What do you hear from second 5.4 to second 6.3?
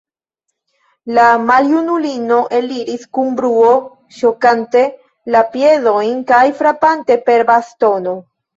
piedojn